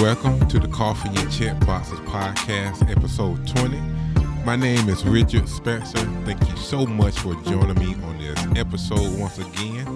[0.00, 3.78] welcome to the Coffee and Chat Boxes podcast, episode 20.
[4.46, 5.98] My name is Richard Spencer.
[6.24, 9.86] Thank you so much for joining me on this episode once again.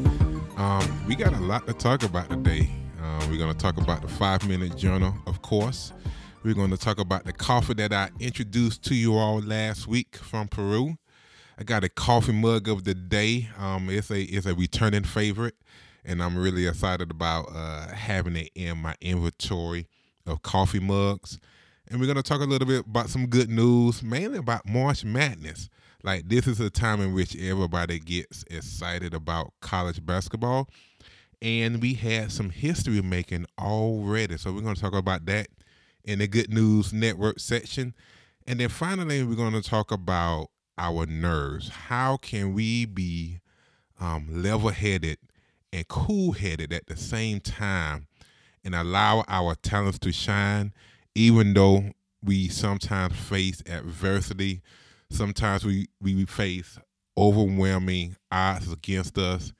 [0.58, 2.68] Um, we got a lot to talk about today.
[3.02, 5.94] Uh, we're going to talk about the five minute journal, of course.
[6.42, 10.16] We're going to talk about the coffee that I introduced to you all last week
[10.16, 10.98] from Peru.
[11.58, 13.48] I got a coffee mug of the day.
[13.56, 15.54] Um, it's a it's a returning favorite
[16.04, 19.88] and I'm really excited about uh, having it in my inventory
[20.26, 21.38] of coffee mugs.
[21.88, 25.04] And we're going to talk a little bit about some good news, mainly about March
[25.04, 25.68] Madness.
[26.02, 30.68] Like, this is a time in which everybody gets excited about college basketball.
[31.42, 34.38] And we had some history making already.
[34.38, 35.48] So, we're going to talk about that
[36.04, 37.94] in the Good News Network section.
[38.46, 41.68] And then finally, we're going to talk about our nerves.
[41.68, 43.40] How can we be
[44.00, 45.18] um, level headed
[45.72, 48.06] and cool headed at the same time
[48.64, 50.72] and allow our talents to shine,
[51.14, 54.62] even though we sometimes face adversity.
[55.10, 56.78] Sometimes we, we face
[57.16, 59.52] overwhelming odds against us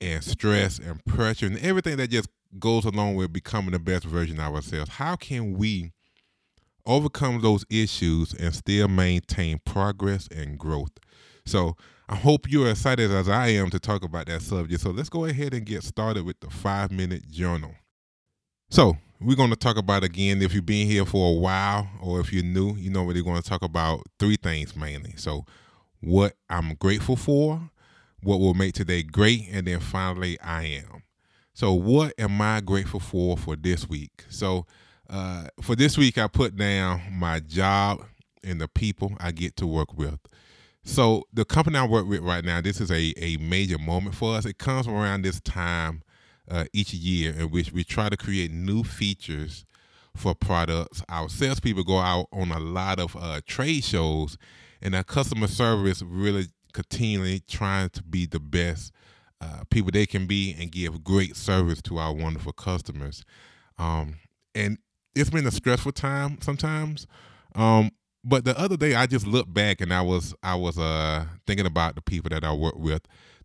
[0.00, 4.40] and stress and pressure and everything that just goes along with becoming the best version
[4.40, 4.90] of ourselves.
[4.90, 5.92] How can we
[6.86, 10.92] overcome those issues and still maintain progress and growth?
[11.44, 11.76] So
[12.08, 14.80] I hope you're excited as I am to talk about that subject.
[14.80, 17.74] So let's go ahead and get started with the five minute journal.
[18.72, 22.20] So we're going to talk about again, if you've been here for a while or
[22.20, 25.12] if you're new, you know, what we're going to talk about three things mainly.
[25.16, 25.44] So,
[26.00, 27.60] what I'm grateful for,
[28.22, 31.02] what will make today great, and then finally, I am.
[31.52, 34.24] So, what am I grateful for for this week?
[34.30, 34.64] So,
[35.10, 38.02] uh, for this week, I put down my job
[38.42, 40.18] and the people I get to work with.
[40.82, 44.34] So the company I work with right now, this is a, a major moment for
[44.34, 44.46] us.
[44.46, 46.02] It comes around this time
[46.50, 49.64] uh, each year in which we try to create new features
[50.16, 51.02] for products.
[51.08, 54.36] Our salespeople go out on a lot of uh, trade shows,
[54.80, 58.92] and our customer service really continually trying to be the best
[59.40, 63.24] uh, people they can be and give great service to our wonderful customers.
[63.78, 64.16] Um,
[64.54, 64.78] and
[65.14, 67.06] it's been a stressful time sometimes.
[67.54, 67.90] Um,
[68.24, 71.66] but the other day I just looked back and I was I was uh thinking
[71.66, 73.02] about the people that I work with,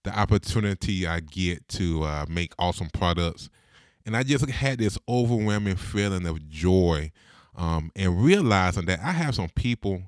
[0.07, 3.49] the opportunity I get to uh, make awesome products,
[4.05, 7.11] and I just had this overwhelming feeling of joy,
[7.57, 10.03] um, and realizing that I have some people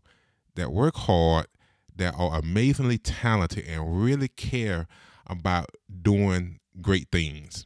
[0.56, 1.48] that work hard,
[1.98, 4.88] that are amazingly talented, and really care
[5.28, 5.68] about
[6.02, 7.66] doing great things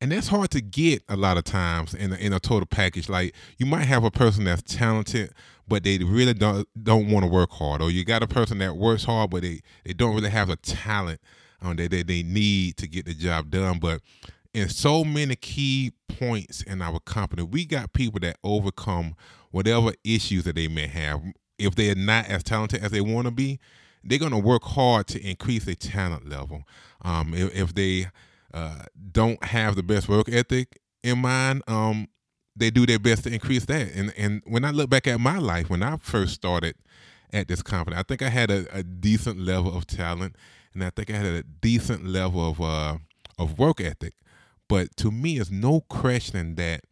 [0.00, 3.08] and that's hard to get a lot of times in a, in a total package.
[3.08, 5.32] Like you might have a person that's talented,
[5.68, 8.76] but they really don't don't want to work hard, or you got a person that
[8.76, 11.20] works hard, but they they don't really have a talent
[11.62, 13.78] um, that they, they need to get the job done.
[13.78, 14.00] But
[14.54, 19.14] in so many key points in our company, we got people that overcome
[19.50, 21.22] whatever issues that they may have.
[21.58, 23.60] If they're not as talented as they want to be,
[24.02, 26.62] they're going to work hard to increase their talent level.
[27.02, 28.06] Um, if, if they
[28.52, 32.08] uh, don't have the best work ethic in mind, um,
[32.56, 33.92] they do their best to increase that.
[33.94, 36.74] And and when I look back at my life, when I first started
[37.32, 40.36] at this company, I think I had a, a decent level of talent,
[40.74, 42.98] and I think I had a decent level of uh,
[43.38, 44.14] of work ethic.
[44.68, 46.82] But to me, it's no question that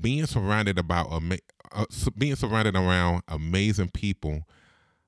[0.00, 1.86] being surrounded about uh,
[2.16, 4.42] being surrounded around amazing people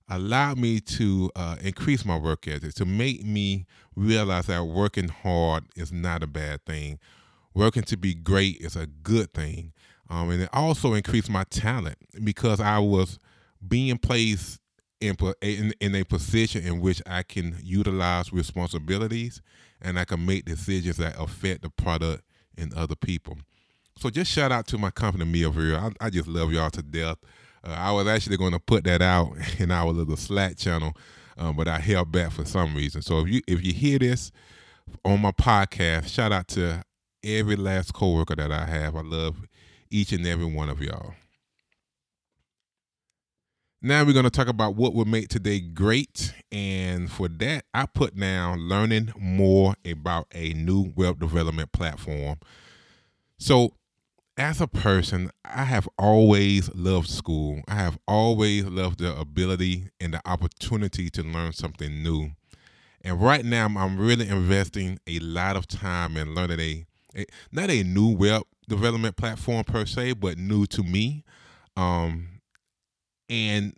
[0.09, 5.65] allowed me to uh, increase my work ethic, to make me realize that working hard
[5.75, 6.99] is not a bad thing.
[7.55, 9.73] Working to be great is a good thing.
[10.09, 13.19] Um, and it also increased my talent because I was
[13.67, 14.61] being placed
[15.01, 19.43] in, in, in a position in which I can utilize responsibilities
[19.81, 22.23] and I can make decisions that affect the product
[22.57, 23.39] and other people.
[23.99, 25.95] So just shout out to my company, Mealville.
[26.01, 27.17] I, I just love y'all to death.
[27.65, 30.95] Uh, I was actually going to put that out in our little Slack channel,
[31.37, 33.03] um, but I held back for some reason.
[33.03, 34.31] So if you if you hear this
[35.05, 36.83] on my podcast, shout out to
[37.25, 38.97] every last coworker that I have.
[38.97, 39.37] I love
[39.91, 41.15] each and every one of y'all.
[43.83, 46.35] Now we're going to talk about what would make today great.
[46.51, 52.39] And for that, I put down learning more about a new web development platform.
[53.39, 53.75] So
[54.39, 57.63] as a person, I have always loved school.
[57.69, 62.33] I have always loved the ability and the opportunity to learn something new.
[63.03, 66.87] And right now, I'm really investing a lot of time in learning a,
[67.21, 71.25] a not a new web development platform per se, but new to me.
[71.77, 72.41] Um,
[73.31, 73.75] and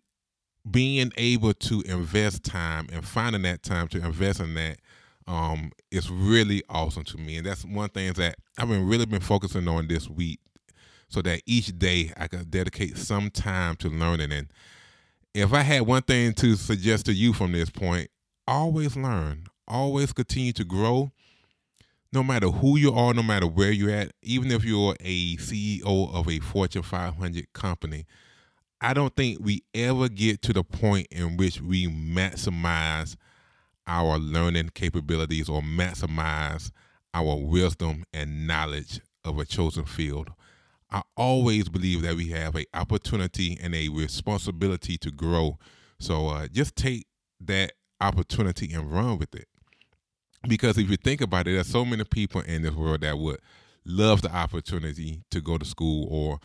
[0.69, 4.79] being able to invest time and finding that time to invest in that
[5.27, 7.37] um, is really awesome to me.
[7.37, 10.41] And that's one thing that I've been really been focusing on this week
[11.09, 14.33] so that each day I could dedicate some time to learning.
[14.33, 14.49] And
[15.35, 18.11] if I had one thing to suggest to you from this point,
[18.47, 21.13] always learn, always continue to grow.
[22.11, 26.15] No matter who you are, no matter where you're at, even if you're a CEO
[26.15, 28.07] of a Fortune 500 company,
[28.81, 33.17] I don't think we ever get to the point in which we maximize
[33.87, 36.71] our learning capabilities or maximize
[37.13, 40.31] our wisdom and knowledge of a chosen field.
[40.91, 45.59] I always believe that we have a opportunity and a responsibility to grow.
[45.99, 47.07] So uh, just take
[47.41, 49.49] that opportunity and run with it.
[50.49, 53.41] Because if you think about it, there's so many people in this world that would
[53.85, 56.39] love the opportunity to go to school or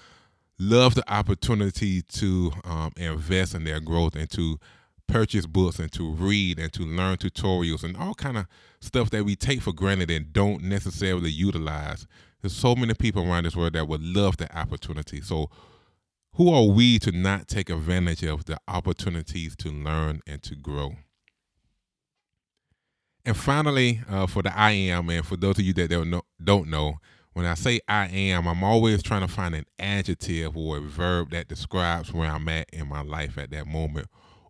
[0.59, 4.59] love the opportunity to um, invest in their growth and to
[5.07, 8.47] purchase books and to read and to learn tutorials and all kind of
[8.79, 12.07] stuff that we take for granted and don't necessarily utilize.
[12.43, 15.21] There's so many people around this world that would love the opportunity.
[15.21, 15.49] So
[16.33, 20.97] who are we to not take advantage of the opportunities to learn and to grow?
[23.23, 26.23] And finally, uh, for the I am, and for those of you that don't know,
[26.43, 26.95] don't know,
[27.31, 31.31] when I say I am, I'm always trying to find an adjective or a verb
[31.31, 34.07] that describes where I'm at in my life at that moment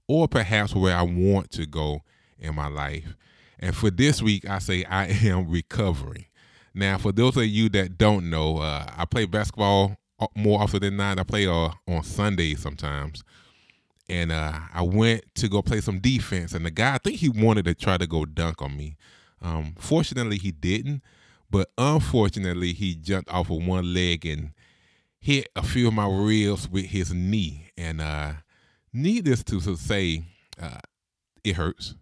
[0.08, 2.02] or perhaps where I want to go
[2.40, 3.16] in my life.
[3.60, 6.26] And for this week, I say I am recovering.
[6.74, 10.82] Now, for those of you that don't know, uh, I play basketball uh, more often
[10.82, 11.20] than not.
[11.20, 13.24] I play uh, on Sundays sometimes.
[14.10, 17.30] And uh, I went to go play some defense, and the guy, I think he
[17.30, 18.98] wanted to try to go dunk on me.
[19.42, 21.04] Um, fortunately, he didn't,
[21.50, 24.52] but unfortunately, he jumped off of one leg and
[25.20, 27.72] hit a few of my ribs with his knee.
[27.78, 28.34] And uh,
[28.96, 30.22] Needless to say,
[30.62, 30.78] uh,
[31.44, 31.96] it hurts.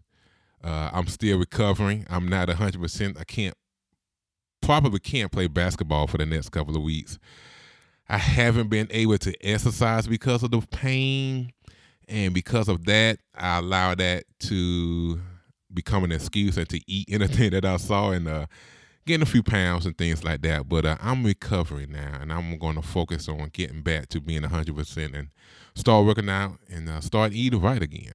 [0.62, 2.06] Uh, I'm still recovering.
[2.10, 3.18] I'm not 100%.
[3.18, 3.56] I can't,
[4.62, 7.19] probably can't play basketball for the next couple of weeks.
[8.08, 11.54] I haven't been able to exercise because of the pain.
[12.08, 15.19] And because of that, I allow that to
[15.74, 18.48] become an excuse and to eat anything that I saw and uh,
[19.06, 20.68] getting a few pounds and things like that.
[20.68, 24.42] But uh, I'm recovering now, and I'm going to focus on getting back to being
[24.42, 25.30] 100% and
[25.74, 28.12] start working out and uh, start eating right again.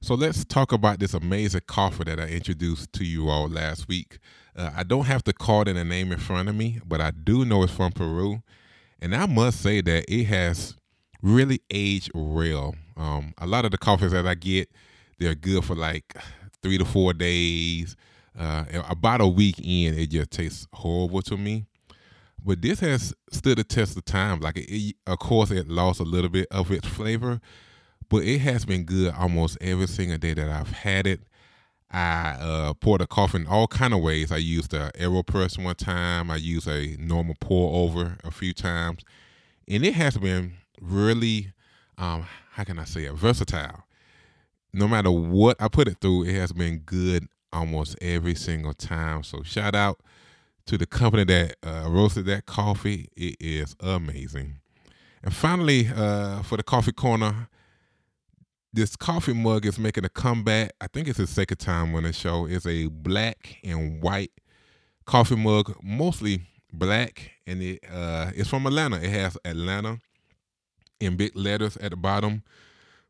[0.00, 4.18] So let's talk about this amazing coffee that I introduced to you all last week.
[4.54, 7.10] Uh, I don't have the card and the name in front of me, but I
[7.10, 8.42] do know it's from Peru.
[9.00, 10.76] And I must say that it has
[11.20, 12.76] really aged well.
[12.96, 14.70] Um, a lot of the coffees that I get,
[15.18, 16.16] they're good for like
[16.62, 17.96] three to four days.
[18.38, 21.66] Uh, about a week in, it just tastes horrible to me.
[22.44, 24.38] But this has stood the test of time.
[24.38, 27.40] Like, it, it, of course, it lost a little bit of its flavor,
[28.08, 31.20] but it has been good almost every single day that I've had it.
[31.90, 34.30] I uh, poured the coffee in all kind of ways.
[34.30, 36.30] I used a AeroPress one time.
[36.30, 39.02] I used a normal pour over a few times,
[39.66, 41.52] and it has been really,
[41.96, 43.84] um, how can I say it, versatile.
[44.72, 49.22] No matter what I put it through, it has been good almost every single time.
[49.22, 50.00] So shout out
[50.66, 53.08] to the company that uh, roasted that coffee.
[53.16, 54.60] It is amazing.
[55.22, 57.48] And finally, uh, for the coffee corner,
[58.78, 60.72] this coffee mug is making a comeback.
[60.80, 62.46] I think it's the second time on the show.
[62.46, 64.30] It's a black and white
[65.04, 68.96] coffee mug, mostly black, and it uh, it's from Atlanta.
[68.96, 69.98] It has Atlanta
[71.00, 72.44] in big letters at the bottom.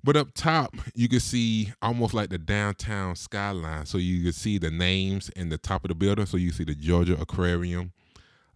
[0.03, 3.85] But up top, you can see almost like the downtown skyline.
[3.85, 6.25] So you can see the names in the top of the building.
[6.25, 7.93] So you see the Georgia Aquarium.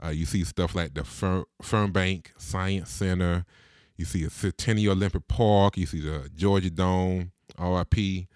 [0.02, 3.44] Uh, you see stuff like the Fern, Fernbank Science Center.
[3.96, 5.76] You see a Centennial Olympic Park.
[5.76, 8.26] You see the Georgia Dome, RIP.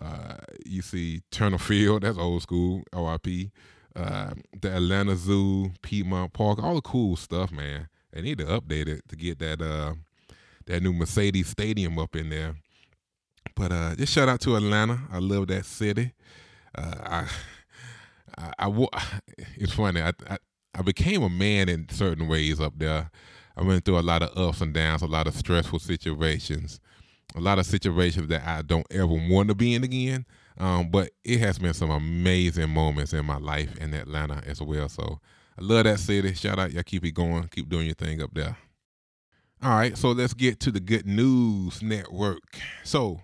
[0.00, 3.50] Uh, you see Turner Field, that's old school, RIP.
[3.94, 7.88] Uh, the Atlanta Zoo, Piedmont Park, all the cool stuff, man.
[8.12, 9.94] They need to update it to get that uh,
[10.66, 12.56] that new Mercedes Stadium up in there.
[13.54, 15.00] But uh, just shout out to Atlanta.
[15.10, 16.12] I love that city.
[16.74, 17.26] Uh,
[18.38, 19.20] I, I, I,
[19.56, 20.00] it's funny.
[20.00, 20.38] I, I,
[20.74, 23.10] I became a man in certain ways up there.
[23.56, 26.80] I went through a lot of ups and downs, a lot of stressful situations,
[27.34, 30.26] a lot of situations that I don't ever want to be in again.
[30.58, 34.88] Um, but it has been some amazing moments in my life in Atlanta as well.
[34.88, 35.18] So
[35.58, 36.34] I love that city.
[36.34, 38.56] Shout out, y'all keep it going, keep doing your thing up there.
[39.62, 42.42] All right, so let's get to the good news network.
[42.82, 43.20] So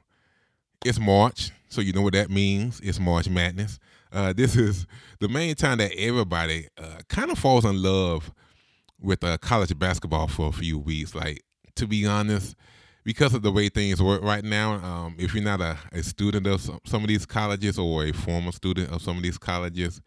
[0.85, 2.81] it's March, so you know what that means.
[2.81, 3.79] It's March Madness.
[4.13, 4.87] Uh, this is
[5.21, 8.33] the main time that everybody uh, kind of falls in love
[9.01, 11.15] with uh, college basketball for a few weeks.
[11.15, 11.45] Like
[11.77, 12.57] to be honest,
[13.05, 16.47] because of the way things work right now, um, if you're not a, a student
[16.47, 20.01] of some, some of these colleges or a former student of some of these colleges,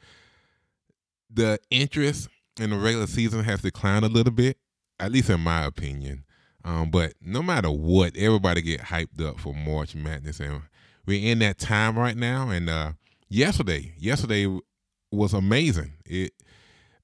[1.30, 2.30] the interest
[2.60, 4.58] in the regular season has declined a little bit.
[5.02, 6.24] at least in my opinion.
[6.64, 10.62] Um, but no matter what, everybody get hyped up for March Madness, and
[11.08, 12.50] we're in that time right now.
[12.50, 12.92] And uh,
[13.28, 14.46] yesterday, yesterday
[15.12, 15.94] was amazing.
[16.06, 16.34] It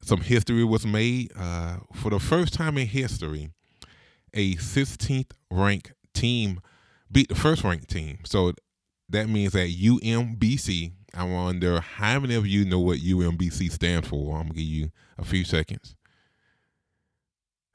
[0.01, 3.49] some history was made uh, for the first time in history.
[4.33, 6.61] A 16th ranked team
[7.11, 8.19] beat the first ranked team.
[8.25, 8.53] So
[9.09, 10.93] that means that UMBC.
[11.13, 14.35] I wonder how many of you know what UMBC stands for.
[14.35, 15.95] I'm gonna give you a few seconds.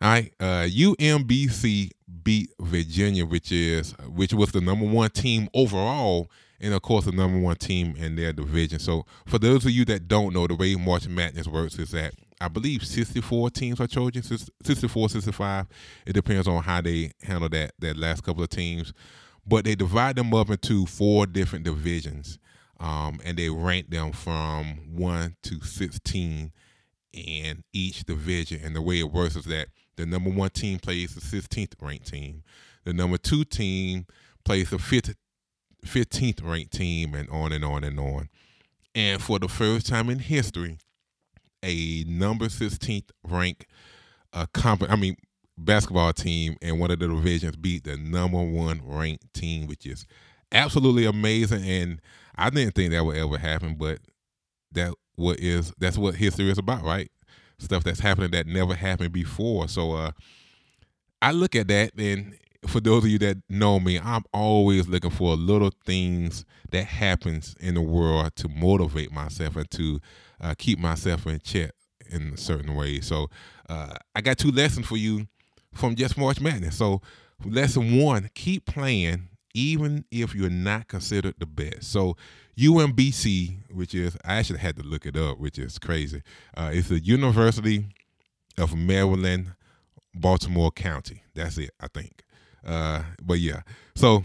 [0.00, 1.90] All right, uh, UMBC
[2.22, 6.30] beat Virginia, which is which was the number one team overall,
[6.62, 8.78] and of course the number one team in their division.
[8.78, 12.14] So for those of you that don't know, the way March Madness works is that
[12.40, 15.66] I believe 64 teams are chosen, 64, 65.
[16.06, 18.92] It depends on how they handle that that last couple of teams,
[19.46, 22.38] but they divide them up into four different divisions,
[22.80, 26.52] um, and they rank them from one to 16
[27.12, 28.60] in each division.
[28.64, 32.08] And the way it works is that the number one team plays the 16th ranked
[32.08, 32.42] team.
[32.84, 34.06] The number two team
[34.44, 34.78] plays the
[35.86, 38.28] 15th ranked team, and on and on and on.
[38.94, 40.78] And for the first time in history,
[41.62, 43.66] a number 16th ranked
[44.32, 45.16] uh, comp- I mean,
[45.58, 50.06] basketball team in one of the divisions beat the number one ranked team, which is
[50.50, 51.64] absolutely amazing.
[51.64, 52.00] And
[52.36, 53.98] I didn't think that would ever happen, but
[54.72, 57.10] that what is that's what history is about, right?
[57.62, 59.68] stuff that's happening that never happened before.
[59.68, 60.10] So uh,
[61.20, 65.10] I look at that, and for those of you that know me, I'm always looking
[65.10, 70.00] for little things that happens in the world to motivate myself and to
[70.40, 71.72] uh, keep myself in check
[72.10, 73.00] in a certain way.
[73.00, 73.28] So
[73.68, 75.26] uh, I got two lessons for you
[75.72, 76.76] from just March Madness.
[76.76, 77.00] So
[77.44, 81.90] lesson one: keep playing even if you're not considered the best.
[81.90, 82.16] So
[82.56, 86.22] UMBC, which is I actually had to look it up, which is crazy.
[86.56, 87.86] Uh, it's the University
[88.58, 89.54] of Maryland,
[90.14, 91.22] Baltimore County.
[91.34, 92.22] That's it, I think.
[92.64, 93.62] Uh, but yeah,
[93.94, 94.22] so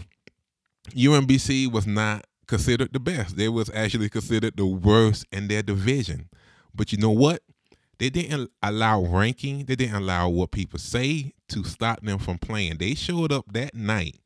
[0.90, 3.36] UMBC was not considered the best.
[3.36, 6.28] They was actually considered the worst in their division.
[6.74, 7.42] But you know what?
[7.98, 9.64] They didn't allow ranking.
[9.64, 12.78] They didn't allow what people say to stop them from playing.
[12.78, 14.20] They showed up that night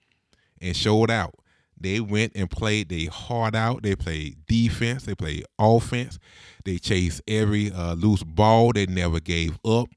[0.60, 1.34] and showed out.
[1.80, 3.82] They went and played they hard out.
[3.82, 5.04] They played defense.
[5.04, 6.18] They played offense.
[6.64, 8.72] They chased every uh, loose ball.
[8.72, 9.88] They never gave up.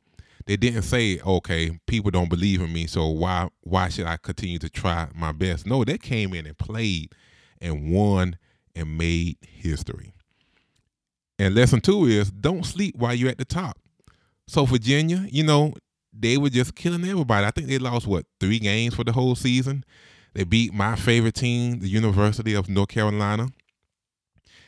[0.48, 4.60] They didn't say, "Okay, people don't believe in me, so why why should I continue
[4.60, 7.14] to try my best?" No, they came in and played
[7.60, 8.38] and won
[8.76, 10.14] and made history.
[11.40, 13.78] And lesson two is don't sleep while you're at the top.
[14.48, 15.74] So Virginia, you know,
[16.14, 17.46] they were just killing everybody.
[17.46, 19.84] I think they lost what three games for the whole season.
[20.34, 23.48] They beat my favorite team, the University of North Carolina.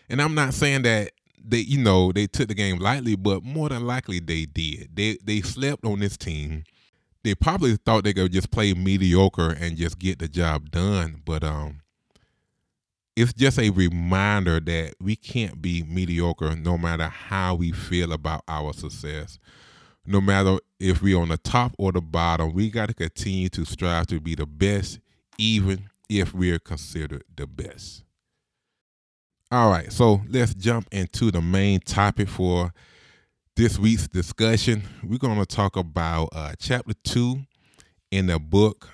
[0.10, 1.12] And I'm not saying that
[1.50, 4.96] they, you know, they took the game lightly, but more than likely they did.
[4.96, 6.64] They they slept on this team.
[7.24, 11.44] They probably thought they could just play mediocre and just get the job done, but
[11.44, 11.82] um
[13.18, 18.44] it's just a reminder that we can't be mediocre no matter how we feel about
[18.48, 19.40] our success.
[20.06, 23.66] No matter if we're on the top or the bottom, we got to continue to
[23.66, 25.00] strive to be the best
[25.40, 28.04] even if we're considered the best.
[29.50, 32.74] All right, so let's jump into the main topic for
[33.56, 34.84] this week's discussion.
[35.02, 37.44] We're going to talk about uh, chapter two
[38.12, 38.90] in the book,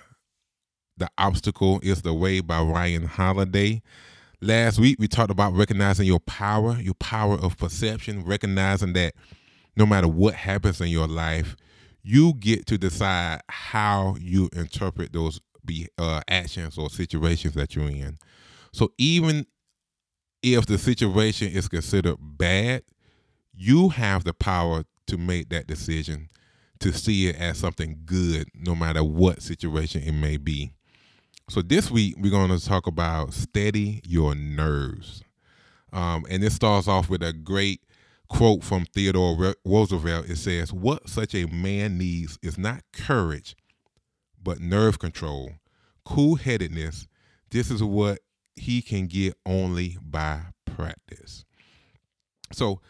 [0.98, 3.82] The Obstacle is the Way by Ryan Holiday.
[4.42, 9.16] Last week, we talked about recognizing your power, your power of perception, recognizing that
[9.76, 11.56] no matter what happens in your life,
[12.04, 17.90] you get to decide how you interpret those be uh, actions or situations that you're
[17.90, 18.20] in.
[18.72, 19.48] So even
[20.44, 22.84] if the situation is considered bad,
[23.56, 26.30] you have the power to make that decision
[26.80, 30.74] to see it as something good, no matter what situation it may be.
[31.50, 35.24] So this week we're going to talk about steady your nerves,
[35.94, 37.82] um, and this starts off with a great
[38.28, 40.30] quote from Theodore Roosevelt.
[40.30, 43.56] It says, "What such a man needs is not courage,
[44.42, 45.52] but nerve control,
[46.06, 47.08] cool headedness.
[47.52, 48.20] This is what
[48.56, 51.46] he can get only by practice.
[52.52, 52.82] So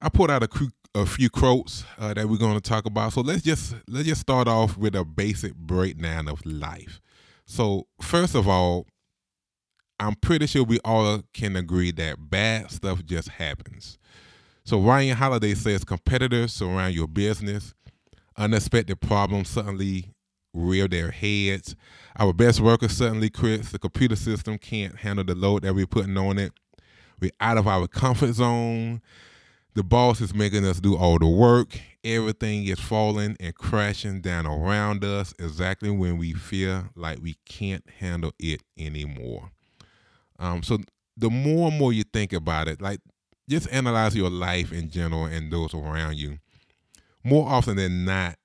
[0.00, 0.48] I put out a,
[0.94, 3.12] a few quotes uh, that we're going to talk about.
[3.12, 7.00] So let's just let's just start off with a basic breakdown of life.
[7.46, 8.86] So first of all,
[9.98, 13.98] I'm pretty sure we all can agree that bad stuff just happens.
[14.64, 17.74] So Ryan Holiday says competitors surround your business.
[18.36, 20.14] Unexpected problems suddenly
[20.52, 21.76] rear their heads.
[22.18, 23.62] Our best workers suddenly quit.
[23.64, 26.52] The computer system can't handle the load that we're putting on it.
[27.20, 29.02] We're out of our comfort zone.
[29.74, 31.78] The boss is making us do all the work.
[32.02, 37.84] Everything is falling and crashing down around us exactly when we feel like we can't
[37.98, 39.52] handle it anymore.
[40.38, 40.78] Um, so
[41.16, 43.00] the more and more you think about it, like
[43.48, 46.38] just analyze your life in general and those around you.
[47.22, 48.36] More often than not,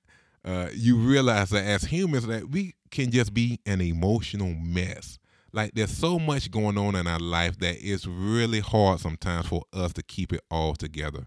[0.46, 5.18] uh, you realize that as humans that we can just be an emotional mess.
[5.52, 9.64] Like there's so much going on in our life that it's really hard sometimes for
[9.72, 11.26] us to keep it all together.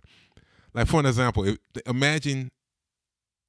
[0.74, 2.52] Like for an example, if, imagine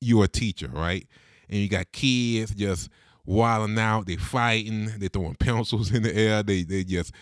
[0.01, 1.07] you're a teacher, right?
[1.49, 2.89] And you got kids just
[3.25, 7.13] wilding out, They're fighting, They're throwing pencils in the air, they they just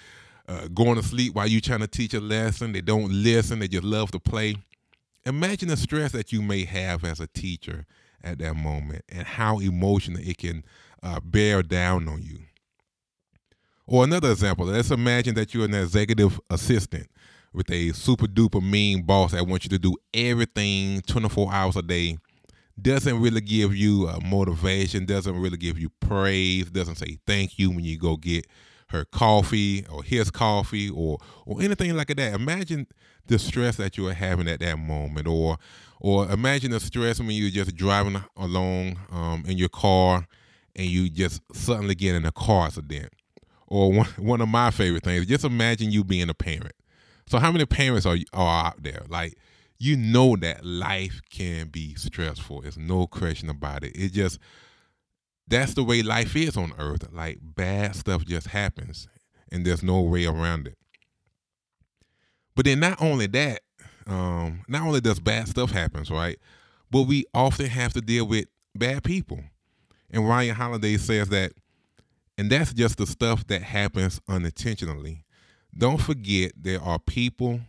[0.49, 2.73] uh, going to sleep while you trying to teach a lesson.
[2.73, 4.57] They don't listen, they just love to play.
[5.27, 7.85] Imagine the stress that you may have as a teacher
[8.23, 10.65] at that moment and how emotional it can
[11.03, 12.39] uh, bear down on you.
[13.87, 17.09] Or another example, let's imagine that you're an executive assistant
[17.53, 21.83] with a super duper mean boss that wants you to do everything 24 hours a
[21.83, 22.19] day,
[22.81, 27.71] doesn't really give you uh, motivation, doesn't really give you praise, doesn't say thank you
[27.71, 28.47] when you go get
[28.91, 32.35] her coffee or his coffee or or anything like that.
[32.35, 32.87] Imagine
[33.27, 35.59] the stress that you are having at that moment, or
[36.01, 40.27] or imagine the stress when you're just driving along um, in your car
[40.77, 43.13] and you just suddenly get in a car accident.
[43.67, 46.75] Or one, one of my favorite things, just imagine you being a parent.
[47.27, 49.03] So how many parents are are out there?
[49.09, 49.37] Like
[49.79, 52.63] you know that life can be stressful.
[52.63, 53.93] There's no question about it.
[53.95, 54.39] It just
[55.47, 57.11] that's the way life is on earth.
[57.13, 59.09] Like bad stuff just happens
[59.51, 60.77] and there's no way around it.
[62.55, 63.61] But then not only that,
[64.09, 66.39] um, not only does bad stuff happens, right?
[66.91, 69.41] But we often have to deal with bad people.
[70.11, 71.53] And Ryan Holiday says that,
[72.39, 75.25] and that's just the stuff that happens unintentionally.
[75.77, 77.61] Don't forget there are people,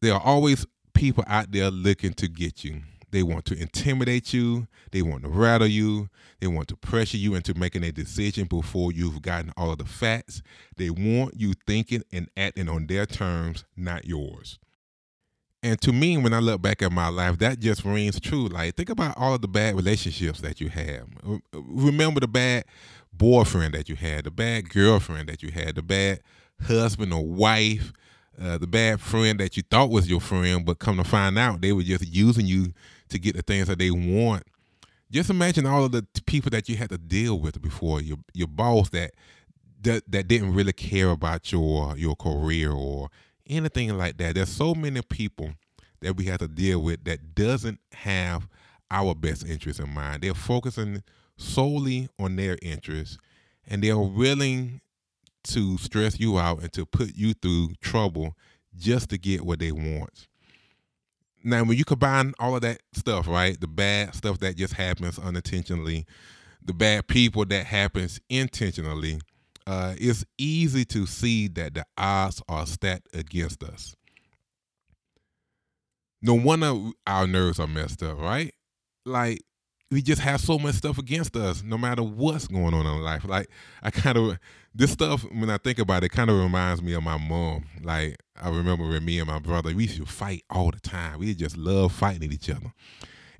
[0.00, 2.80] there are always people out there looking to get you.
[3.10, 6.08] They want to intimidate you, they want to rattle you,
[6.40, 9.84] they want to pressure you into making a decision before you've gotten all of the
[9.84, 10.42] facts.
[10.78, 14.58] They want you thinking and acting on their terms, not yours.
[15.62, 18.48] And to me, when I look back at my life, that just rings true.
[18.48, 21.06] Like, think about all of the bad relationships that you have.
[21.52, 22.64] Remember the bad
[23.12, 26.20] boyfriend that you had, the bad girlfriend that you had, the bad
[26.66, 27.92] husband or wife,
[28.40, 31.60] uh, the bad friend that you thought was your friend, but come to find out
[31.60, 32.72] they were just using you
[33.08, 34.42] to get the things that they want.
[35.10, 38.48] Just imagine all of the people that you had to deal with before your your
[38.48, 39.12] boss that
[39.82, 43.10] that, that didn't really care about your your career or
[43.48, 44.34] anything like that.
[44.34, 45.52] There's so many people
[46.00, 48.48] that we have to deal with that doesn't have
[48.90, 50.22] our best interest in mind.
[50.22, 51.02] They're focusing
[51.36, 53.18] solely on their interests
[53.66, 54.80] and they're willing
[55.44, 58.36] to stress you out and to put you through trouble
[58.76, 60.28] just to get what they want.
[61.44, 65.18] Now, when you combine all of that stuff, right, the bad stuff that just happens
[65.18, 66.06] unintentionally,
[66.64, 69.20] the bad people that happens intentionally,
[69.66, 73.94] uh, it's easy to see that the odds are stacked against us.
[76.20, 78.54] No wonder our nerves are messed up, right?
[79.04, 79.42] Like
[79.90, 83.24] we just have so much stuff against us, no matter what's going on in life.
[83.24, 83.48] Like
[83.82, 84.38] I kind of
[84.74, 87.66] this stuff when I think about it, kind of reminds me of my mom.
[87.82, 91.18] Like I remember when me and my brother we used to fight all the time.
[91.18, 92.72] We just love fighting each other.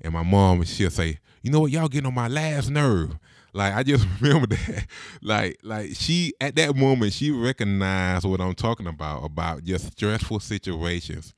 [0.01, 1.71] And my mom, she'll say, "You know what?
[1.71, 3.17] Y'all getting on my last nerve."
[3.53, 4.87] Like I just remember that.
[5.21, 10.39] Like like she at that moment she recognized what I'm talking about about just stressful
[10.39, 11.33] situations,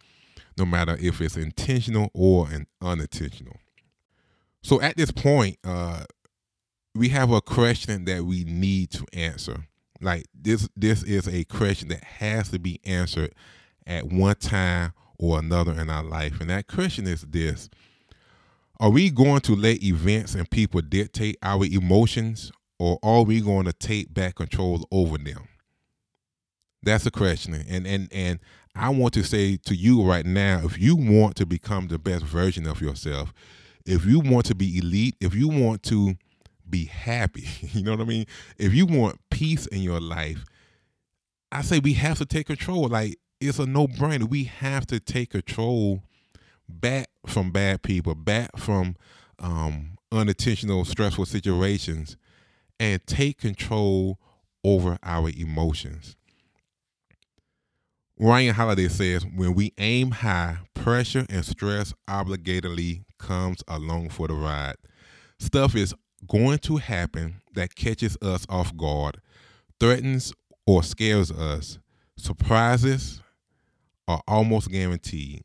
[0.58, 3.58] no matter if it's intentional or an unintentional.
[4.64, 6.06] So at this point, uh,
[6.96, 9.68] we have a question that we need to answer.
[10.02, 13.34] Like this this is a question that has to be answered
[13.86, 16.40] at one time or another in our life.
[16.40, 17.70] And that question is this
[18.80, 23.66] are we going to let events and people dictate our emotions, or are we going
[23.66, 25.48] to take back control over them?
[26.84, 27.56] That's the question.
[27.68, 28.40] And and and
[28.76, 32.26] I want to say to you right now, if you want to become the best
[32.26, 33.34] version of yourself,
[33.86, 36.16] if you want to be elite, if you want to
[36.70, 38.26] be happy, you know what I mean?
[38.58, 40.44] If you want peace in your life,
[41.52, 42.88] I say we have to take control.
[42.88, 44.30] Like it's a no-brainer.
[44.30, 46.04] We have to take control
[46.68, 48.96] back from bad people, back from
[49.40, 52.18] um, unintentional, stressful situations,
[52.80, 54.20] and take control
[54.64, 56.16] over our emotions.
[58.18, 64.34] Ryan Holiday says, when we aim high, pressure and stress obligatedly comes along for the
[64.34, 64.76] ride.
[65.38, 65.94] Stuff is
[66.28, 69.20] going to happen that catches us off guard,
[69.80, 70.34] threatens
[70.66, 71.78] or scares us,
[72.18, 73.22] surprises,
[74.08, 75.44] are almost guaranteed.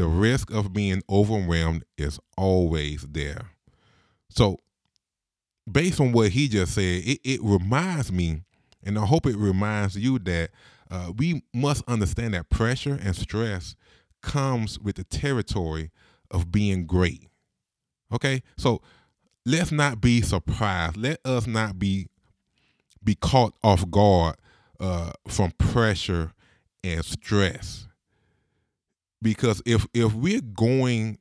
[0.00, 3.50] The risk of being overwhelmed is always there.
[4.30, 4.56] So,
[5.70, 8.40] based on what he just said, it, it reminds me,
[8.82, 10.52] and I hope it reminds you that
[10.90, 13.76] uh, we must understand that pressure and stress
[14.22, 15.90] comes with the territory
[16.30, 17.28] of being great.
[18.10, 18.80] Okay, so
[19.44, 20.96] let's not be surprised.
[20.96, 22.06] Let us not be
[23.04, 24.36] be caught off guard
[24.80, 26.32] uh, from pressure
[26.82, 27.86] and stress.
[29.22, 31.18] Because if if we're going,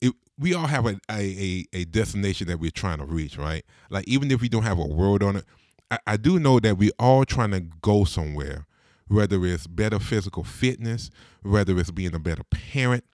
[0.00, 3.64] if we all have a, a a destination that we're trying to reach, right?
[3.90, 5.44] Like even if we don't have a word on it,
[5.90, 8.66] I, I do know that we all trying to go somewhere.
[9.08, 11.10] Whether it's better physical fitness,
[11.42, 13.04] whether it's being a better parent,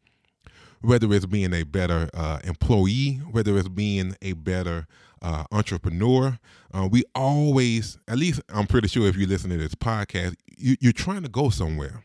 [0.81, 4.87] whether it's being a better uh, employee, whether it's being a better
[5.23, 6.39] uh, entrepreneur.
[6.73, 10.77] Uh, we always, at least I'm pretty sure if you listen to this podcast, you,
[10.81, 12.05] you're trying to go somewhere.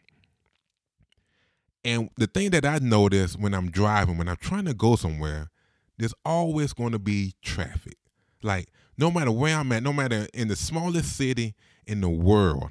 [1.85, 5.49] And the thing that I notice when I'm driving, when I'm trying to go somewhere,
[5.97, 7.97] there's always going to be traffic.
[8.41, 12.69] Like, no matter where I'm at, no matter in the smallest city in the world,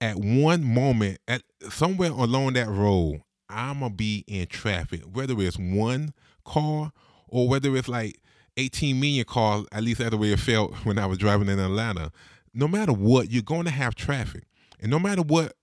[0.00, 5.58] at one moment, at somewhere along that road, I'm gonna be in traffic, whether it's
[5.58, 6.12] one
[6.44, 6.92] car
[7.28, 8.20] or whether it's like
[8.56, 9.64] 18 million cars.
[9.72, 12.12] At least that's the way it felt when I was driving in Atlanta.
[12.54, 14.44] No matter what, you're going to have traffic,
[14.80, 15.54] and no matter what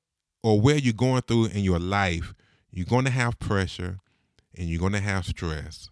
[0.44, 2.34] or where you're going through in your life,
[2.76, 3.98] you're going to have pressure
[4.56, 5.90] and you're going to have stress.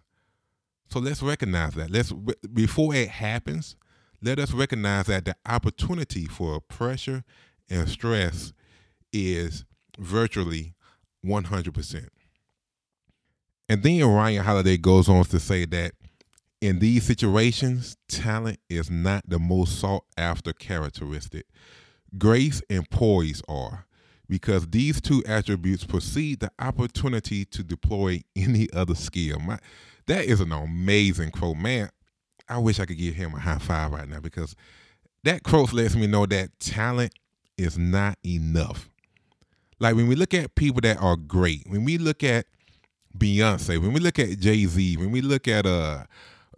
[0.90, 1.90] So let's recognize that.
[1.90, 2.12] Let's
[2.52, 3.74] before it happens,
[4.22, 7.24] let us recognize that the opportunity for pressure
[7.70, 8.52] and stress
[9.12, 9.64] is
[9.98, 10.74] virtually
[11.24, 12.08] 100%.
[13.68, 15.92] And then Ryan Holiday goes on to say that
[16.60, 21.46] in these situations, talent is not the most sought after characteristic.
[22.18, 23.86] Grace and poise are,
[24.28, 29.38] because these two attributes precede the opportunity to deploy any other skill.
[29.38, 29.58] My,
[30.06, 31.56] that is an amazing quote.
[31.56, 31.90] Man,
[32.48, 34.54] I wish I could give him a high five right now because
[35.24, 37.12] that quote lets me know that talent
[37.56, 38.88] is not enough.
[39.80, 42.46] Like when we look at people that are great, when we look at
[43.16, 46.04] Beyonce, when we look at Jay Z, when we look at uh,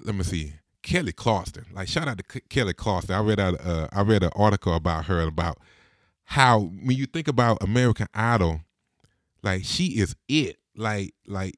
[0.01, 1.67] let me see, Kelly Clarkson.
[1.73, 3.15] Like shout out to Kelly Clarkson.
[3.15, 5.59] I read out uh, I read an article about her about
[6.27, 8.61] how when you think about American Idol,
[9.43, 10.59] like she is it.
[10.77, 11.57] Like like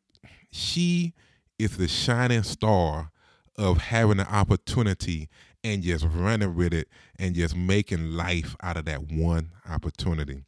[0.53, 1.15] she
[1.59, 3.11] is the shining star
[3.57, 5.29] of having an opportunity
[5.65, 10.45] and just running with it and just making life out of that one opportunity.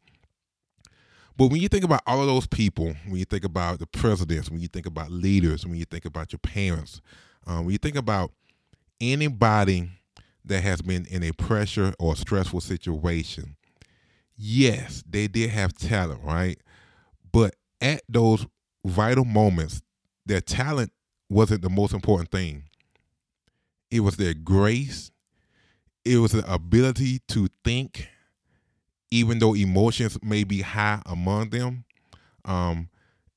[1.37, 4.49] But when you think about all of those people, when you think about the presidents,
[4.49, 7.01] when you think about leaders, when you think about your parents,
[7.47, 8.31] um, when you think about
[8.99, 9.89] anybody
[10.45, 13.55] that has been in a pressure or stressful situation,
[14.41, 16.59] yes, they did have talent, right?
[17.31, 18.45] But at those
[18.83, 19.81] vital moments,
[20.25, 20.91] their talent
[21.29, 22.63] wasn't the most important thing.
[23.89, 25.11] It was their grace,
[26.03, 28.07] it was the ability to think
[29.11, 31.83] even though emotions may be high among them.
[32.45, 32.89] Um,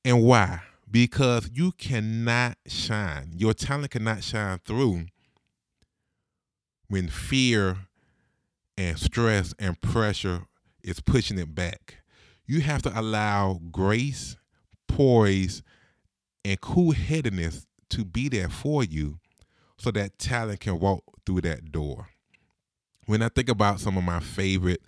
[0.05, 0.61] and why?
[0.89, 3.33] Because you cannot shine.
[3.35, 5.07] Your talent cannot shine through
[6.87, 7.77] when fear
[8.77, 10.45] and stress and pressure
[10.85, 11.95] is pushing it back.
[12.45, 14.37] You have to allow grace,
[14.87, 15.63] poise,
[16.43, 19.19] and cool headedness to be there for you
[19.77, 22.09] so that talent can walk through that door.
[23.07, 24.81] When I think about some of my favorite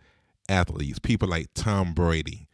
[0.47, 2.47] athletes, people like Tom Brady,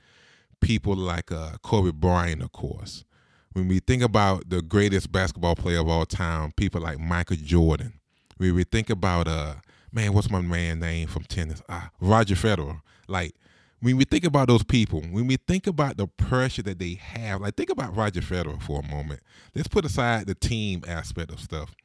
[0.61, 3.03] people like uh, Kobe Bryant, of course.
[3.51, 7.99] When we think about the greatest basketball player of all time, people like Michael Jordan.
[8.37, 9.55] When we think about uh
[9.93, 11.61] man, what's my man name from tennis?
[11.69, 12.81] Ah, Roger Federer.
[13.07, 13.35] Like
[13.79, 17.41] when we think about those people, when we think about the pressure that they have,
[17.41, 19.21] like think about Roger Federer for a moment.
[19.53, 21.75] Let's put aside the team aspect of stuff.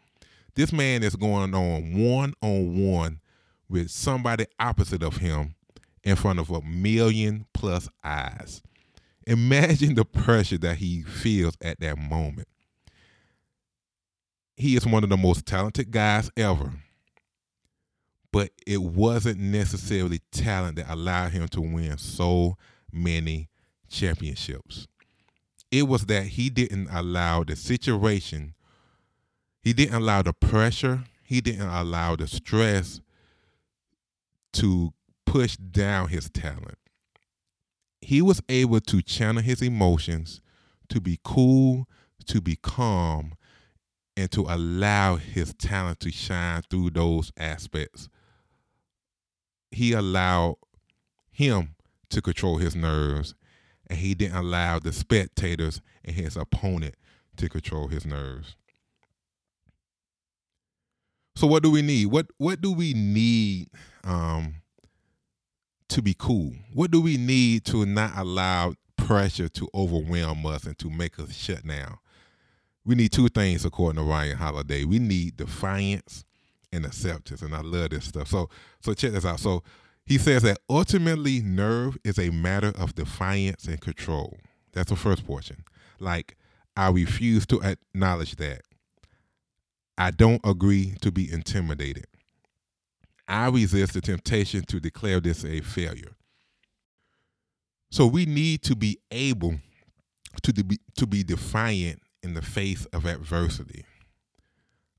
[0.55, 3.21] This man is going on one on one
[3.68, 5.55] with somebody opposite of him
[6.03, 8.62] in front of a million plus eyes.
[9.27, 12.49] Imagine the pressure that he feels at that moment.
[14.57, 16.73] He is one of the most talented guys ever,
[18.33, 22.57] but it wasn't necessarily talent that allowed him to win so
[22.93, 23.49] many
[23.88, 24.87] championships.
[25.71, 28.55] It was that he didn't allow the situation,
[29.62, 33.01] he didn't allow the pressure, he didn't allow the stress
[34.55, 34.93] to
[35.27, 36.79] push down his talent.
[38.01, 40.41] He was able to channel his emotions,
[40.88, 41.87] to be cool,
[42.27, 43.35] to be calm,
[44.17, 48.09] and to allow his talent to shine through those aspects.
[49.70, 50.57] He allowed
[51.31, 51.74] him
[52.11, 53.35] to control his nerves
[53.88, 56.94] and he didn't allow the spectators and his opponent
[57.37, 58.57] to control his nerves.
[61.37, 62.07] So what do we need?
[62.07, 63.68] What what do we need
[64.02, 64.57] um,
[65.88, 66.52] to be cool?
[66.74, 71.33] What do we need to not allow pressure to overwhelm us and to make us
[71.35, 71.98] shut down?
[72.85, 74.85] We need two things according to Ryan Holiday.
[74.85, 76.24] We need defiance
[76.72, 78.28] and acceptance, and I love this stuff.
[78.28, 78.48] So
[78.81, 79.40] so check this out.
[79.40, 79.62] So
[80.04, 84.38] he says that ultimately nerve is a matter of defiance and control.
[84.72, 85.64] That's the first portion.
[86.00, 86.37] Like
[86.76, 88.62] I refuse to acknowledge that.
[89.96, 92.07] I don't agree to be intimidated.
[93.26, 96.16] I resist the temptation to declare this a failure.
[97.90, 99.57] So we need to be able
[100.42, 103.85] to be, to be defiant in the face of adversity.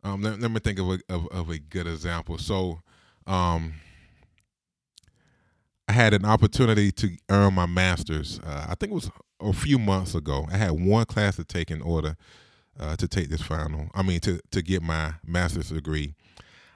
[0.04, 2.38] Um, let, let, me think of a, of, of a good example.
[2.38, 2.82] So,
[3.28, 3.74] um,
[5.90, 8.40] I had an opportunity to earn my master's.
[8.46, 9.10] Uh, I think it was
[9.42, 10.46] a few months ago.
[10.52, 12.16] I had one class to take in order
[12.80, 13.90] uh, to take this final.
[13.96, 16.14] I mean, to to get my master's degree.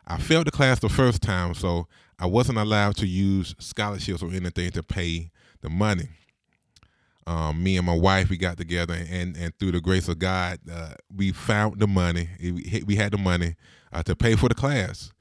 [0.06, 1.88] I failed the class the first time, so
[2.20, 5.32] I wasn't allowed to use scholarships or anything to pay
[5.62, 6.10] the money.
[7.26, 10.60] Um, me and my wife, we got together, and and through the grace of God,
[10.72, 12.30] uh, we found the money.
[12.86, 13.56] We had the money
[13.92, 15.12] uh, to pay for the class.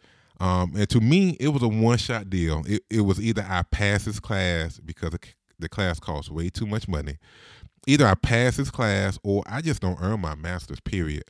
[0.40, 2.64] Um, and to me, it was a one shot deal.
[2.66, 5.16] It, it was either I pass this class because
[5.58, 7.18] the class costs way too much money,
[7.86, 10.80] either I pass this class or I just don't earn my master's.
[10.80, 11.24] Period.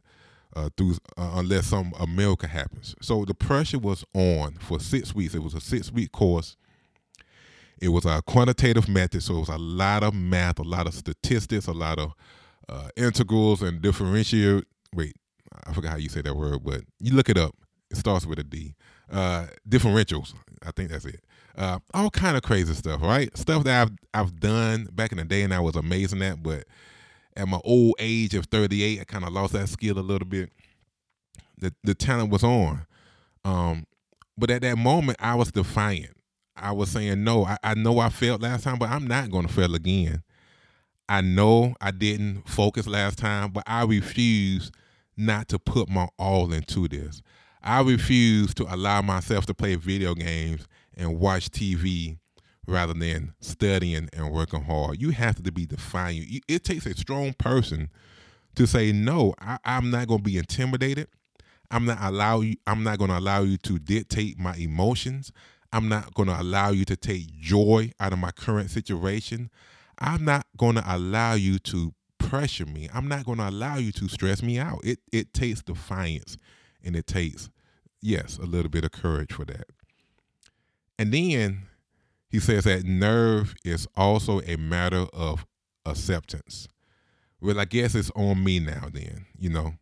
[0.55, 2.95] Uh, through uh, unless some miracle happens.
[3.01, 5.35] So the pressure was on for six weeks.
[5.35, 6.59] It was a six week course.
[7.81, 10.95] It was a quantitative method, so it was a lot of math, a lot of
[10.95, 12.13] statistics, a lot of
[12.69, 14.63] uh, integrals and differential.
[14.95, 15.17] Wait,
[15.67, 17.55] I forgot how you say that word, but you look it up.
[17.91, 18.75] It starts with a D.
[19.11, 20.35] Uh, differentials.
[20.65, 21.21] I think that's it
[21.57, 23.37] uh, all kind of crazy stuff, right?
[23.37, 26.65] Stuff that I've I've done back in the day and I was amazing at, but
[27.37, 30.51] at my old age of 38, I kind of lost that skill a little bit.
[31.59, 32.87] The the talent was on,
[33.45, 33.87] um,
[34.37, 36.17] but at that moment, I was defiant.
[36.57, 39.47] I was saying, no, I, I know I failed last time, but I'm not going
[39.47, 40.23] to fail again.
[41.09, 44.71] I know I didn't focus last time, but I refuse
[45.17, 47.23] not to put my all into this.
[47.63, 52.19] I refuse to allow myself to play video games and watch TV
[52.67, 55.01] rather than studying and working hard.
[55.01, 56.27] You have to be defiant.
[56.49, 57.89] It takes a strong person
[58.55, 59.35] to say no.
[59.41, 61.09] I, am not going to be intimidated.
[61.71, 62.57] I'm not allow you.
[62.67, 65.33] I'm not going to allow you to dictate my emotions.
[65.73, 69.51] I'm not going to allow you to take joy out of my current situation.
[69.99, 72.89] I'm not going to allow you to pressure me.
[72.93, 74.81] I'm not going to allow you to stress me out.
[74.85, 76.37] It it takes defiance,
[76.85, 77.51] and it takes
[78.01, 79.67] yes a little bit of courage for that.
[80.99, 81.63] And then
[82.29, 85.47] he says that nerve is also a matter of
[85.85, 86.69] acceptance.
[87.41, 89.75] Well, I guess it's on me now, then, you know.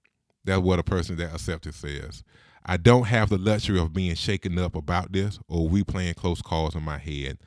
[0.44, 2.24] That's what a person that acceptance says.
[2.64, 6.42] I don't have the luxury of being shaken up about this or we playing close
[6.42, 7.38] calls in my head.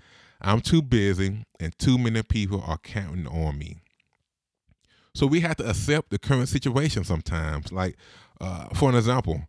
[0.41, 3.78] I'm too busy and too many people are counting on me.
[5.15, 7.71] So we have to accept the current situation sometimes.
[7.71, 7.95] Like,
[8.41, 9.43] uh, for an example,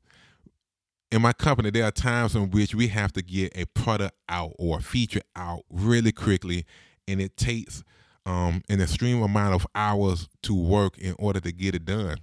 [1.10, 4.52] in my company, there are times in which we have to get a product out
[4.58, 6.66] or a feature out really quickly,
[7.08, 7.82] and it takes
[8.26, 12.18] um, an extreme amount of hours to work in order to get it done.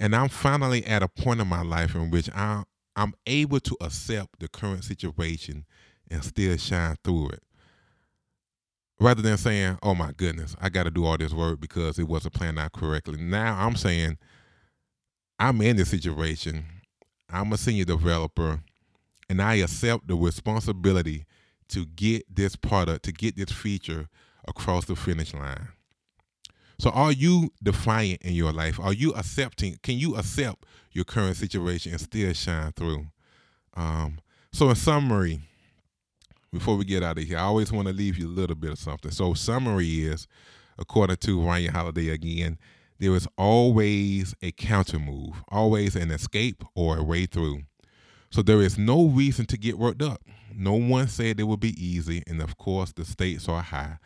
[0.00, 2.64] And I'm finally at a point in my life in which I,
[2.96, 5.64] I'm able to accept the current situation
[6.10, 7.42] and still shine through it.
[8.98, 12.08] Rather than saying, oh my goodness, I got to do all this work because it
[12.08, 13.20] wasn't planned out correctly.
[13.20, 14.18] Now I'm saying,
[15.38, 16.64] I'm in this situation
[17.32, 18.60] I'm a senior developer
[19.28, 21.26] and I accept the responsibility
[21.68, 24.08] to get this product, to get this feature
[24.48, 25.68] across the finish line.
[26.80, 28.80] So are you defiant in your life?
[28.80, 29.78] Are you accepting?
[29.82, 33.08] Can you accept your current situation and still shine through?
[33.74, 34.18] Um,
[34.50, 35.40] so in summary,
[36.50, 38.72] before we get out of here, I always want to leave you a little bit
[38.72, 39.10] of something.
[39.10, 40.26] So summary is,
[40.78, 42.56] according to Ryan Holiday again,
[42.98, 47.64] there is always a counter move, always an escape or a way through.
[48.30, 50.22] So there is no reason to get worked up.
[50.54, 53.98] No one said it would be easy, and of course, the stakes are high,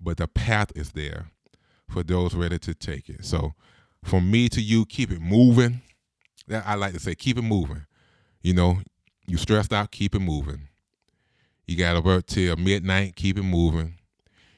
[0.00, 1.26] but the path is there
[1.92, 3.24] for those ready to take it.
[3.24, 3.52] So,
[4.04, 5.82] from me to you, keep it moving.
[6.48, 7.86] That I like to say, keep it moving.
[8.42, 8.78] You know,
[9.26, 10.68] you stressed out, keep it moving.
[11.66, 13.94] You got to work till midnight, keep it moving.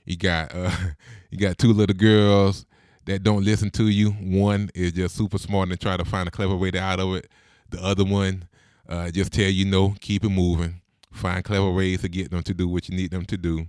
[0.07, 0.70] You got uh,
[1.31, 2.64] you got two little girls
[3.05, 4.12] that don't listen to you.
[4.12, 7.16] One is just super smart and try to find a clever way to out of
[7.16, 7.29] it.
[7.70, 8.49] The other one
[8.88, 10.81] uh, just tell you no, keep it moving.
[11.12, 13.66] Find clever ways to get them to do what you need them to do.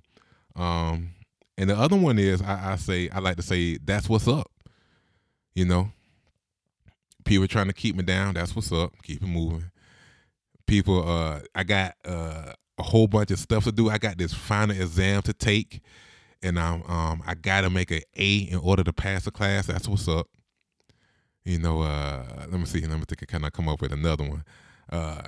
[0.56, 1.12] Um,
[1.58, 4.52] And the other one is I, I say I like to say that's what's up.
[5.54, 5.90] You know,
[7.24, 8.34] people trying to keep me down.
[8.34, 8.92] That's what's up.
[9.04, 9.72] Keep it moving.
[10.68, 13.90] People, uh, I got uh, a whole bunch of stuff to do.
[13.90, 15.82] I got this final exam to take,
[16.42, 19.68] and I'm um, I gotta make an A in order to pass the class.
[19.68, 20.28] That's what's up.
[21.46, 22.82] You know, uh, let me see.
[22.82, 23.24] Let me think.
[23.24, 24.44] I kind of come up with another one.
[24.92, 25.22] Uh,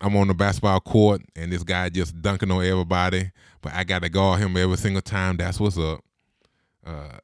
[0.00, 3.30] I'm on the basketball court and this guy just dunking on everybody,
[3.60, 5.36] but I got to guard him every single time.
[5.36, 6.00] That's what's up.
[6.86, 7.18] Uh,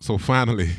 [0.00, 0.70] so finally,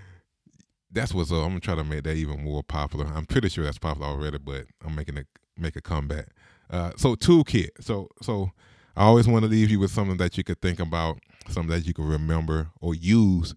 [0.90, 1.38] that's what's up.
[1.38, 3.06] I'm gonna try to make that even more popular.
[3.06, 6.28] I'm pretty sure that's popular already, but I'm making it make a comeback.
[6.70, 7.68] Uh, so toolkit.
[7.80, 8.50] So so
[8.96, 11.18] I always want to leave you with something that you could think about,
[11.50, 13.54] something that you can remember or use.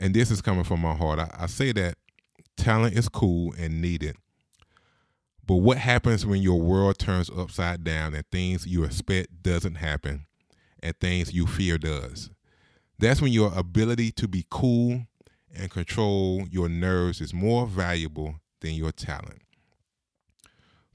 [0.00, 1.18] And this is coming from my heart.
[1.18, 1.96] I, I say that
[2.56, 4.16] talent is cool and needed
[5.46, 10.26] but what happens when your world turns upside down and things you expect doesn't happen
[10.82, 12.30] and things you fear does?
[12.98, 15.06] That's when your ability to be cool
[15.54, 19.42] and control your nerves is more valuable than your talent.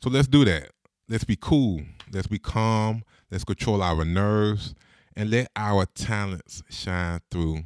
[0.04, 0.72] So let's do that.
[1.08, 1.82] Let's be cool.
[2.12, 3.04] Let's be calm.
[3.30, 4.74] Let's control our nerves
[5.16, 7.64] and let our talents shine through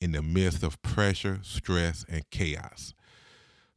[0.00, 2.94] in the midst of pressure, stress, and chaos.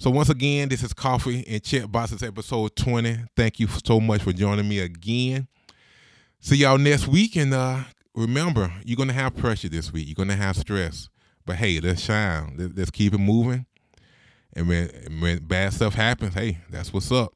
[0.01, 3.19] So once again, this is Coffee and Check Boxes episode 20.
[3.35, 5.47] Thank you so much for joining me again.
[6.39, 7.35] See y'all next week.
[7.35, 7.81] And uh,
[8.15, 10.07] remember, you're going to have pressure this week.
[10.07, 11.07] You're going to have stress.
[11.45, 12.73] But hey, let's shine.
[12.75, 13.67] Let's keep it moving.
[14.53, 17.35] And when, when bad stuff happens, hey, that's what's up.